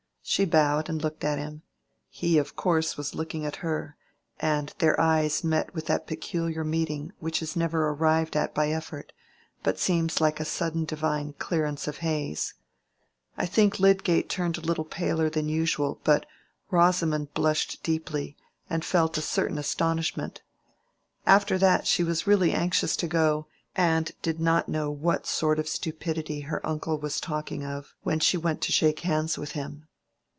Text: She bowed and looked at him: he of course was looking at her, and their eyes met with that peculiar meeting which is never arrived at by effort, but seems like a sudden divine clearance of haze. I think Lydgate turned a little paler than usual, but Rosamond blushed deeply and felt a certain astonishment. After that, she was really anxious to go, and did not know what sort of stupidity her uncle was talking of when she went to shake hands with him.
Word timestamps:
She 0.23 0.45
bowed 0.45 0.87
and 0.87 1.01
looked 1.01 1.25
at 1.25 1.39
him: 1.39 1.63
he 2.07 2.37
of 2.37 2.55
course 2.55 2.95
was 2.95 3.15
looking 3.15 3.43
at 3.43 3.57
her, 3.57 3.97
and 4.39 4.73
their 4.77 4.97
eyes 5.01 5.43
met 5.43 5.73
with 5.73 5.87
that 5.87 6.07
peculiar 6.07 6.63
meeting 6.63 7.11
which 7.19 7.41
is 7.41 7.57
never 7.57 7.89
arrived 7.89 8.37
at 8.37 8.53
by 8.53 8.69
effort, 8.69 9.11
but 9.61 9.79
seems 9.79 10.21
like 10.21 10.39
a 10.39 10.45
sudden 10.45 10.85
divine 10.85 11.33
clearance 11.33 11.85
of 11.85 11.97
haze. 11.97 12.53
I 13.35 13.45
think 13.45 13.77
Lydgate 13.79 14.29
turned 14.29 14.57
a 14.57 14.61
little 14.61 14.85
paler 14.85 15.29
than 15.29 15.49
usual, 15.49 15.99
but 16.05 16.25
Rosamond 16.69 17.33
blushed 17.33 17.83
deeply 17.83 18.37
and 18.69 18.85
felt 18.85 19.17
a 19.17 19.21
certain 19.21 19.57
astonishment. 19.57 20.43
After 21.25 21.57
that, 21.57 21.87
she 21.87 22.05
was 22.05 22.27
really 22.27 22.53
anxious 22.53 22.95
to 22.97 23.07
go, 23.07 23.47
and 23.75 24.09
did 24.21 24.39
not 24.39 24.69
know 24.69 24.91
what 24.91 25.27
sort 25.27 25.59
of 25.59 25.67
stupidity 25.67 26.41
her 26.41 26.65
uncle 26.65 26.99
was 26.99 27.19
talking 27.19 27.65
of 27.65 27.95
when 28.03 28.19
she 28.21 28.37
went 28.37 28.61
to 28.61 28.71
shake 28.71 29.01
hands 29.01 29.37
with 29.37 29.53
him. 29.53 29.87